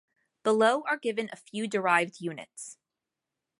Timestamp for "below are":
0.41-0.97